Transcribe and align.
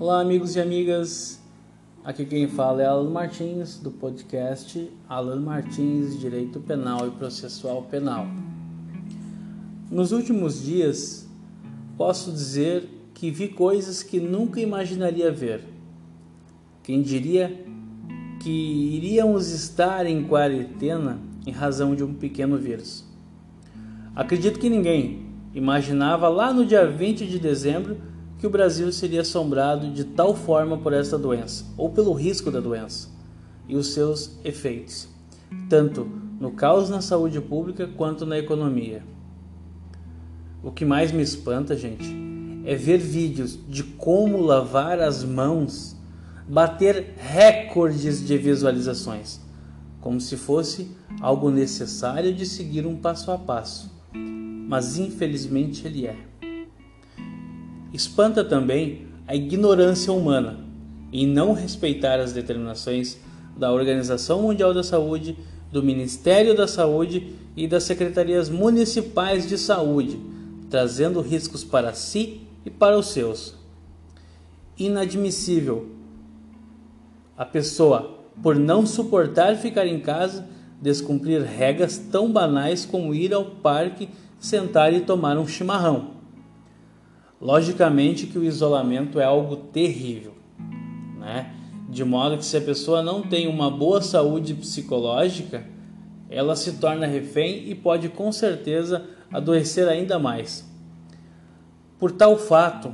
Olá, 0.00 0.22
amigos 0.22 0.56
e 0.56 0.60
amigas. 0.62 1.38
Aqui 2.02 2.24
quem 2.24 2.48
fala 2.48 2.80
é 2.80 2.86
Alan 2.86 3.10
Martins, 3.10 3.76
do 3.76 3.90
podcast 3.90 4.90
Alan 5.06 5.42
Martins 5.42 6.18
Direito 6.18 6.58
Penal 6.58 7.06
e 7.06 7.10
Processual 7.10 7.82
Penal. 7.82 8.26
Nos 9.90 10.10
últimos 10.10 10.62
dias, 10.62 11.28
posso 11.98 12.32
dizer 12.32 12.88
que 13.12 13.30
vi 13.30 13.48
coisas 13.48 14.02
que 14.02 14.18
nunca 14.18 14.58
imaginaria 14.58 15.30
ver. 15.30 15.64
Quem 16.82 17.02
diria 17.02 17.62
que 18.42 18.50
iríamos 18.50 19.50
estar 19.50 20.06
em 20.06 20.24
quarentena 20.24 21.18
em 21.46 21.50
razão 21.50 21.94
de 21.94 22.02
um 22.02 22.14
pequeno 22.14 22.56
vírus? 22.56 23.04
Acredito 24.16 24.58
que 24.58 24.70
ninguém 24.70 25.26
imaginava 25.54 26.26
lá 26.30 26.54
no 26.54 26.64
dia 26.64 26.86
20 26.86 27.26
de 27.26 27.38
dezembro 27.38 28.08
que 28.40 28.46
o 28.46 28.50
Brasil 28.50 28.90
seria 28.90 29.20
assombrado 29.20 29.92
de 29.92 30.02
tal 30.02 30.34
forma 30.34 30.78
por 30.78 30.94
esta 30.94 31.18
doença, 31.18 31.66
ou 31.76 31.90
pelo 31.90 32.14
risco 32.14 32.50
da 32.50 32.58
doença 32.58 33.10
e 33.68 33.76
os 33.76 33.92
seus 33.92 34.38
efeitos, 34.42 35.06
tanto 35.68 36.08
no 36.40 36.50
caos 36.50 36.88
na 36.88 37.02
saúde 37.02 37.38
pública 37.38 37.86
quanto 37.86 38.24
na 38.24 38.38
economia. 38.38 39.04
O 40.62 40.72
que 40.72 40.86
mais 40.86 41.12
me 41.12 41.22
espanta, 41.22 41.76
gente, 41.76 42.16
é 42.64 42.74
ver 42.74 42.96
vídeos 42.96 43.58
de 43.68 43.82
como 43.82 44.40
lavar 44.40 45.00
as 45.00 45.22
mãos 45.22 45.94
bater 46.48 47.14
recordes 47.18 48.26
de 48.26 48.38
visualizações, 48.38 49.38
como 50.00 50.18
se 50.18 50.38
fosse 50.38 50.90
algo 51.20 51.50
necessário 51.50 52.34
de 52.34 52.46
seguir 52.46 52.86
um 52.86 52.96
passo 52.96 53.30
a 53.30 53.36
passo. 53.36 53.90
Mas 54.14 54.96
infelizmente 54.96 55.86
ele 55.86 56.06
é. 56.06 56.29
Espanta 57.92 58.44
também 58.44 59.06
a 59.26 59.34
ignorância 59.34 60.12
humana 60.12 60.58
em 61.12 61.26
não 61.26 61.52
respeitar 61.52 62.20
as 62.20 62.32
determinações 62.32 63.18
da 63.56 63.72
Organização 63.72 64.42
Mundial 64.42 64.72
da 64.72 64.82
Saúde, 64.82 65.36
do 65.72 65.82
Ministério 65.82 66.56
da 66.56 66.68
Saúde 66.68 67.34
e 67.56 67.66
das 67.66 67.84
secretarias 67.84 68.48
municipais 68.48 69.48
de 69.48 69.58
saúde, 69.58 70.20
trazendo 70.68 71.20
riscos 71.20 71.64
para 71.64 71.92
si 71.92 72.42
e 72.64 72.70
para 72.70 72.98
os 72.98 73.08
seus. 73.08 73.54
Inadmissível 74.78 75.88
a 77.40 77.44
pessoa, 77.46 78.18
por 78.42 78.54
não 78.54 78.84
suportar 78.84 79.56
ficar 79.56 79.86
em 79.86 79.98
casa, 79.98 80.46
descumprir 80.78 81.42
regras 81.42 81.96
tão 81.96 82.30
banais 82.30 82.84
como 82.84 83.14
ir 83.14 83.32
ao 83.32 83.46
parque, 83.46 84.10
sentar 84.38 84.92
e 84.92 85.00
tomar 85.00 85.38
um 85.38 85.46
chimarrão. 85.46 86.19
Logicamente 87.40 88.26
que 88.26 88.38
o 88.38 88.44
isolamento 88.44 89.18
é 89.18 89.24
algo 89.24 89.56
terrível, 89.56 90.34
né? 91.18 91.54
De 91.88 92.04
modo 92.04 92.36
que 92.36 92.44
se 92.44 92.56
a 92.56 92.60
pessoa 92.60 93.02
não 93.02 93.22
tem 93.22 93.48
uma 93.48 93.70
boa 93.70 94.02
saúde 94.02 94.52
psicológica, 94.54 95.66
ela 96.28 96.54
se 96.54 96.74
torna 96.74 97.06
refém 97.06 97.68
e 97.68 97.74
pode 97.74 98.10
com 98.10 98.30
certeza 98.30 99.06
adoecer 99.32 99.88
ainda 99.88 100.18
mais. 100.18 100.68
Por 101.98 102.12
tal 102.12 102.36
fato, 102.36 102.92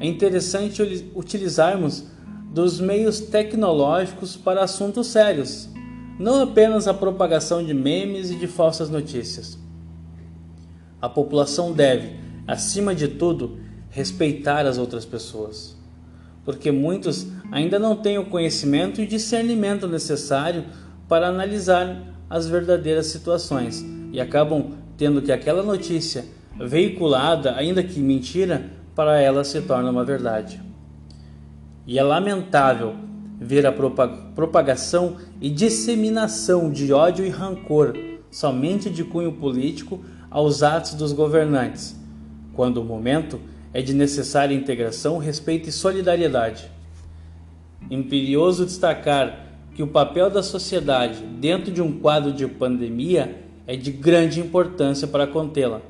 é 0.00 0.06
interessante 0.06 0.82
utilizarmos 1.14 2.08
dos 2.52 2.80
meios 2.80 3.20
tecnológicos 3.20 4.36
para 4.36 4.64
assuntos 4.64 5.06
sérios, 5.06 5.68
não 6.18 6.42
apenas 6.42 6.88
a 6.88 6.94
propagação 6.94 7.64
de 7.64 7.72
memes 7.72 8.30
e 8.30 8.34
de 8.34 8.46
falsas 8.46 8.90
notícias. 8.90 9.58
A 11.00 11.08
população 11.08 11.72
deve, 11.72 12.16
acima 12.46 12.94
de 12.94 13.08
tudo, 13.08 13.58
respeitar 13.96 14.66
as 14.66 14.76
outras 14.76 15.06
pessoas, 15.06 15.74
porque 16.44 16.70
muitos 16.70 17.26
ainda 17.50 17.78
não 17.78 17.96
têm 17.96 18.18
o 18.18 18.26
conhecimento 18.26 19.00
e 19.00 19.06
discernimento 19.06 19.88
necessário 19.88 20.66
para 21.08 21.28
analisar 21.28 22.14
as 22.28 22.46
verdadeiras 22.46 23.06
situações 23.06 23.82
e 24.12 24.20
acabam 24.20 24.72
tendo 24.98 25.22
que 25.22 25.32
aquela 25.32 25.62
notícia 25.62 26.26
veiculada, 26.60 27.56
ainda 27.56 27.82
que 27.82 27.98
mentira, 27.98 28.66
para 28.94 29.18
ela 29.18 29.42
se 29.44 29.62
torna 29.62 29.90
uma 29.90 30.04
verdade. 30.04 30.60
E 31.86 31.98
é 31.98 32.02
lamentável 32.02 32.96
ver 33.40 33.66
a 33.66 33.72
propagação 33.72 35.16
e 35.40 35.48
disseminação 35.48 36.70
de 36.70 36.92
ódio 36.92 37.24
e 37.24 37.30
rancor 37.30 37.94
somente 38.30 38.90
de 38.90 39.04
cunho 39.04 39.32
político 39.32 40.04
aos 40.30 40.62
atos 40.62 40.92
dos 40.92 41.14
governantes, 41.14 41.98
quando 42.52 42.82
o 42.82 42.84
momento 42.84 43.40
é 43.76 43.82
de 43.82 43.92
necessária 43.92 44.54
integração, 44.54 45.18
respeito 45.18 45.68
e 45.68 45.72
solidariedade. 45.72 46.70
Imperioso 47.90 48.64
destacar 48.64 49.48
que 49.74 49.82
o 49.82 49.86
papel 49.86 50.30
da 50.30 50.42
sociedade 50.42 51.22
dentro 51.38 51.70
de 51.70 51.82
um 51.82 51.92
quadro 52.00 52.32
de 52.32 52.46
pandemia 52.46 53.38
é 53.66 53.76
de 53.76 53.92
grande 53.92 54.40
importância 54.40 55.06
para 55.06 55.26
contê-la, 55.26 55.82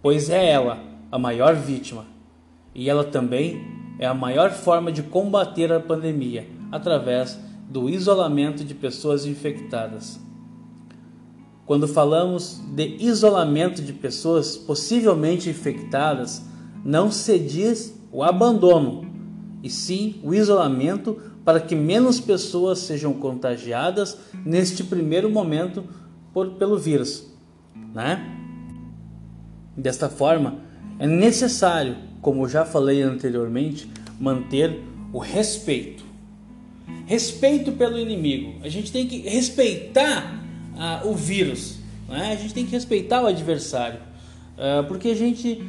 pois 0.00 0.30
é 0.30 0.52
ela 0.52 0.78
a 1.10 1.18
maior 1.18 1.56
vítima 1.56 2.04
e 2.72 2.88
ela 2.88 3.02
também 3.02 3.60
é 3.98 4.06
a 4.06 4.14
maior 4.14 4.52
forma 4.52 4.92
de 4.92 5.02
combater 5.02 5.72
a 5.72 5.80
pandemia 5.80 6.46
através 6.70 7.36
do 7.68 7.90
isolamento 7.90 8.62
de 8.62 8.72
pessoas 8.72 9.26
infectadas. 9.26 10.20
Quando 11.66 11.88
falamos 11.88 12.62
de 12.68 12.98
isolamento 13.00 13.82
de 13.82 13.92
pessoas 13.92 14.56
possivelmente 14.56 15.50
infectadas, 15.50 16.54
não 16.86 17.10
se 17.10 17.36
diz 17.36 18.00
o 18.12 18.22
abandono, 18.22 19.04
e 19.60 19.68
sim 19.68 20.20
o 20.22 20.32
isolamento 20.32 21.18
para 21.44 21.58
que 21.58 21.74
menos 21.74 22.20
pessoas 22.20 22.78
sejam 22.78 23.12
contagiadas 23.12 24.16
neste 24.44 24.84
primeiro 24.84 25.28
momento 25.28 25.82
por, 26.32 26.50
pelo 26.52 26.78
vírus. 26.78 27.26
Né? 27.92 28.24
Desta 29.76 30.08
forma, 30.08 30.58
é 31.00 31.08
necessário, 31.08 31.96
como 32.22 32.48
já 32.48 32.64
falei 32.64 33.02
anteriormente, 33.02 33.90
manter 34.20 34.80
o 35.12 35.18
respeito. 35.18 36.04
Respeito 37.04 37.72
pelo 37.72 37.98
inimigo. 37.98 38.60
A 38.62 38.68
gente 38.68 38.92
tem 38.92 39.08
que 39.08 39.28
respeitar 39.28 40.40
ah, 40.78 41.02
o 41.04 41.14
vírus. 41.14 41.78
Né? 42.08 42.32
A 42.32 42.36
gente 42.36 42.54
tem 42.54 42.64
que 42.64 42.72
respeitar 42.72 43.22
o 43.22 43.26
adversário. 43.26 43.98
Ah, 44.56 44.84
porque 44.86 45.08
a 45.08 45.16
gente 45.16 45.62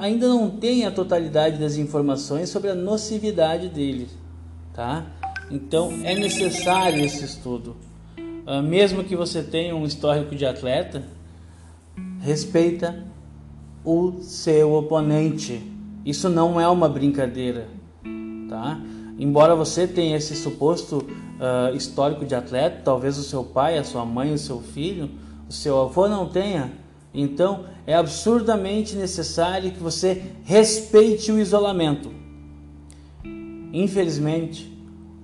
ainda 0.00 0.28
não 0.28 0.50
tem 0.50 0.84
a 0.84 0.90
totalidade 0.90 1.58
das 1.58 1.76
informações 1.76 2.48
sobre 2.48 2.70
a 2.70 2.74
nocividade 2.74 3.68
dele, 3.68 4.08
tá? 4.74 5.06
Então 5.50 5.92
é 6.02 6.14
necessário 6.14 7.04
esse 7.04 7.24
estudo. 7.24 7.76
Uh, 8.18 8.62
mesmo 8.62 9.04
que 9.04 9.14
você 9.14 9.42
tenha 9.42 9.76
um 9.76 9.84
histórico 9.84 10.34
de 10.34 10.46
atleta, 10.46 11.04
respeita 12.20 13.04
o 13.84 14.20
seu 14.22 14.72
oponente. 14.72 15.62
Isso 16.04 16.28
não 16.28 16.60
é 16.60 16.66
uma 16.66 16.88
brincadeira, 16.88 17.68
tá? 18.48 18.80
Embora 19.18 19.54
você 19.54 19.86
tenha 19.86 20.16
esse 20.16 20.34
suposto 20.36 20.98
uh, 20.98 21.74
histórico 21.76 22.24
de 22.24 22.34
atleta, 22.34 22.82
talvez 22.84 23.18
o 23.18 23.22
seu 23.22 23.44
pai, 23.44 23.78
a 23.78 23.84
sua 23.84 24.04
mãe, 24.04 24.32
o 24.32 24.38
seu 24.38 24.60
filho, 24.60 25.10
o 25.48 25.52
seu 25.52 25.80
avô 25.80 26.08
não 26.08 26.28
tenha, 26.28 26.72
então 27.12 27.64
é 27.86 27.94
absurdamente 27.94 28.94
necessário 28.96 29.72
que 29.72 29.78
você 29.78 30.32
respeite 30.44 31.32
o 31.32 31.38
isolamento. 31.38 32.10
Infelizmente, 33.72 34.76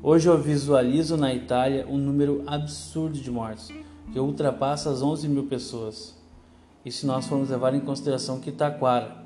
hoje 0.03 0.28
eu 0.28 0.41
visualizo 0.41 1.17
na 1.17 1.34
Itália 1.34 1.87
um 1.89 1.99
número 1.99 2.43
absurdo 2.47 3.19
de 3.19 3.31
mortes, 3.31 3.69
que 4.12 4.19
ultrapassa 4.19 4.91
as 4.91 5.03
11 5.03 5.28
mil 5.28 5.44
pessoas. 5.44 6.15
E 6.84 6.93
se 6.93 7.06
nós 7.06 7.27
formos 7.27 7.50
levar 7.50 7.75
em 7.75 7.81
consideração 7.81 8.41
que 8.41 8.53
Taquara 8.53 9.17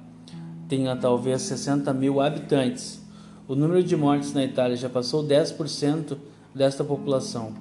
tenha 0.68 0.94
talvez 0.94 1.42
60 1.42 1.92
mil 1.92 2.20
habitantes, 2.20 3.02
o 3.48 3.54
número 3.54 3.82
de 3.82 3.96
mortes 3.96 4.32
na 4.34 4.44
Itália 4.44 4.76
já 4.76 4.88
passou 4.88 5.24
10% 5.24 6.16
desta 6.54 6.84
população. 6.84 7.54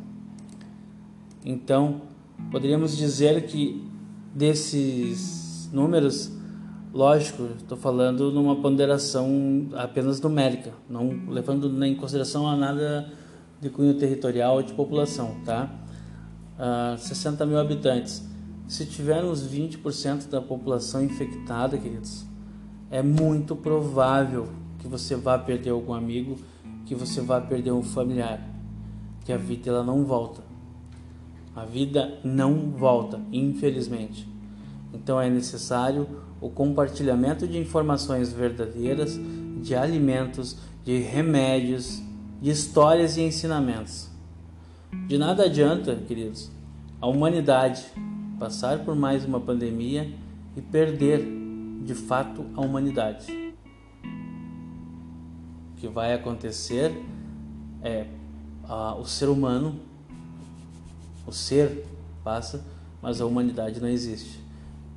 Então, 1.44 2.02
poderíamos 2.52 2.96
dizer 2.96 3.48
que 3.48 3.84
desses 4.34 5.70
números, 5.72 6.32
lógico, 6.94 7.44
estou 7.58 7.78
falando 7.78 8.32
numa 8.32 8.56
ponderação 8.56 9.68
apenas 9.76 10.22
numérica, 10.22 10.74
não 10.90 11.28
levando 11.28 11.84
em 11.84 11.96
consideração 11.96 12.48
a 12.48 12.56
nada 12.56 13.12
de 13.60 13.70
cunho 13.70 13.94
territorial 13.96 14.62
de 14.62 14.74
população, 14.74 15.38
tá? 15.44 15.70
Uh, 16.58 16.94
ah, 16.94 16.96
60 16.98 17.46
mil 17.46 17.60
habitantes. 17.60 18.24
Se 18.68 18.86
tivermos 18.86 19.48
20% 19.48 20.30
da 20.30 20.42
população 20.42 21.04
infectada, 21.04 21.78
queridos, 21.78 22.26
é 22.92 23.02
muito 23.02 23.56
provável 23.56 24.50
que 24.80 24.88
você 24.88 25.16
vá 25.16 25.38
perder 25.38 25.72
algum 25.72 25.94
amigo, 25.94 26.38
que 26.86 26.94
você 26.94 27.22
vá 27.22 27.40
perder 27.40 27.72
um 27.72 27.84
familiar, 27.84 28.42
que 29.26 29.32
a 29.32 29.38
vida 29.38 29.70
ela 29.70 29.84
não 29.84 30.04
volta. 30.04 30.47
A 31.58 31.66
vida 31.66 32.20
não 32.24 32.70
volta, 32.70 33.20
infelizmente. 33.34 34.30
Então 34.94 35.20
é 35.20 35.28
necessário 35.28 36.08
o 36.40 36.52
compartilhamento 36.52 37.48
de 37.48 37.58
informações 37.58 38.32
verdadeiras 38.32 39.20
de 39.64 39.74
alimentos, 39.74 40.56
de 40.86 41.00
remédios, 41.00 42.00
de 42.40 42.52
histórias 42.52 43.18
e 43.18 43.22
ensinamentos. 43.22 44.08
De 45.08 45.18
nada 45.18 45.46
adianta, 45.46 45.96
queridos, 45.96 46.52
a 47.02 47.08
humanidade 47.08 47.84
passar 48.38 48.86
por 48.86 48.96
mais 48.96 49.26
uma 49.26 49.40
pandemia 49.40 50.14
e 50.56 50.62
perder 50.62 51.28
de 51.84 51.96
fato 51.96 52.46
a 52.56 52.62
humanidade. 52.62 53.34
O 55.72 55.76
que 55.78 55.88
vai 55.88 56.14
acontecer 56.14 56.96
é 57.82 58.06
a, 58.64 58.94
o 58.94 59.06
ser 59.06 59.28
humano, 59.28 59.80
o 61.28 61.32
ser 61.32 61.86
passa, 62.24 62.66
mas 63.02 63.22
a 63.22 63.26
humanidade 63.26 63.82
não 63.82 63.90
existe. 63.90 64.42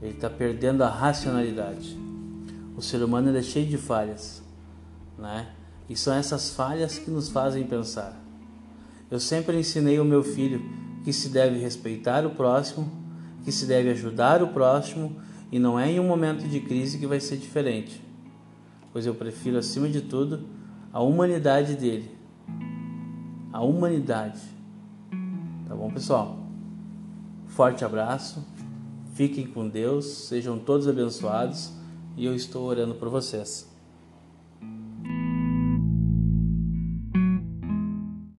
Ele 0.01 0.13
está 0.13 0.31
perdendo 0.31 0.83
a 0.83 0.89
racionalidade. 0.89 1.99
O 2.77 2.81
ser 2.81 3.03
humano 3.03 3.37
é 3.37 3.43
cheio 3.43 3.67
de 3.67 3.77
falhas, 3.77 4.43
né? 5.19 5.49
E 5.89 5.97
são 5.97 6.15
essas 6.15 6.51
falhas 6.51 6.99
que 6.99 7.11
nos 7.11 7.29
fazem 7.29 7.67
pensar. 7.67 8.19
Eu 9.11 9.19
sempre 9.19 9.59
ensinei 9.59 9.99
ao 9.99 10.05
meu 10.05 10.23
filho 10.23 10.63
que 11.05 11.13
se 11.13 11.29
deve 11.29 11.59
respeitar 11.59 12.25
o 12.25 12.31
próximo, 12.31 12.91
que 13.45 13.51
se 13.51 13.67
deve 13.67 13.91
ajudar 13.91 14.43
o 14.43 14.49
próximo 14.49 15.21
e 15.51 15.59
não 15.59 15.79
é 15.79 15.91
em 15.91 15.99
um 15.99 16.07
momento 16.07 16.47
de 16.47 16.61
crise 16.61 16.99
que 16.99 17.07
vai 17.07 17.19
ser 17.19 17.37
diferente. 17.37 18.01
Pois 18.93 19.05
eu 19.05 19.15
prefiro 19.15 19.59
acima 19.59 19.89
de 19.89 20.01
tudo 20.01 20.47
a 20.93 21.03
humanidade 21.03 21.75
dele. 21.75 22.11
A 23.53 23.61
humanidade. 23.61 24.41
Bom, 25.81 25.91
pessoal? 25.91 26.37
Forte 27.47 27.87
abraço. 27.87 28.45
Fiquem 29.15 29.47
com 29.47 29.67
Deus, 29.67 30.05
sejam 30.05 30.59
todos 30.59 30.87
abençoados 30.87 31.73
e 32.19 32.27
eu 32.27 32.35
estou 32.35 32.67
orando 32.67 32.95
por 32.97 33.09
vocês. 33.09 33.67